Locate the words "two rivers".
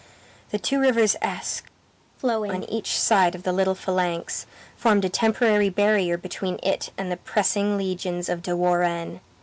0.57-1.15